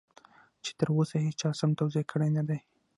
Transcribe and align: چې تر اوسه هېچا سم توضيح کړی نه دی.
چې 0.63 0.71
تر 0.79 0.87
اوسه 0.97 1.17
هېچا 1.25 1.49
سم 1.59 1.71
توضيح 1.79 2.03
کړی 2.11 2.29
نه 2.37 2.43
دی. 2.47 2.59